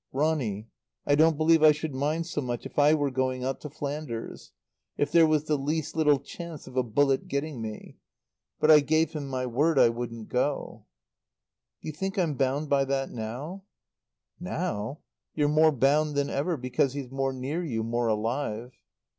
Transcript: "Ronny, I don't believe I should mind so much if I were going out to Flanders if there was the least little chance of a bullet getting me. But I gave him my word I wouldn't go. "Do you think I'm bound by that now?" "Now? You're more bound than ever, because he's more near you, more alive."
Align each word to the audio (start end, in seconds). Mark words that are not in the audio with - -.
"Ronny, 0.11 0.67
I 1.05 1.13
don't 1.13 1.37
believe 1.37 1.61
I 1.61 1.71
should 1.73 1.93
mind 1.93 2.25
so 2.25 2.41
much 2.41 2.65
if 2.65 2.79
I 2.79 2.95
were 2.95 3.11
going 3.11 3.43
out 3.43 3.61
to 3.61 3.69
Flanders 3.69 4.51
if 4.97 5.11
there 5.11 5.27
was 5.27 5.43
the 5.43 5.59
least 5.59 5.95
little 5.95 6.17
chance 6.17 6.65
of 6.65 6.75
a 6.75 6.81
bullet 6.81 7.27
getting 7.27 7.61
me. 7.61 7.99
But 8.59 8.71
I 8.71 8.79
gave 8.79 9.13
him 9.13 9.27
my 9.27 9.45
word 9.45 9.77
I 9.77 9.89
wouldn't 9.89 10.27
go. 10.29 10.87
"Do 11.83 11.87
you 11.87 11.91
think 11.91 12.17
I'm 12.17 12.33
bound 12.33 12.67
by 12.67 12.83
that 12.85 13.11
now?" 13.11 13.63
"Now? 14.39 15.01
You're 15.35 15.47
more 15.47 15.71
bound 15.71 16.15
than 16.15 16.31
ever, 16.31 16.57
because 16.57 16.93
he's 16.93 17.11
more 17.11 17.31
near 17.31 17.63
you, 17.63 17.83
more 17.83 18.07
alive." 18.07 18.71